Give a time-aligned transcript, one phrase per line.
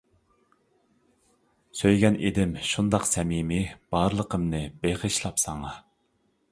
[1.81, 5.81] سۆيگەن ئىدىم شۇنداق سەمىمىي، بارلىقىمنى بېغىشلاپ ساڭا.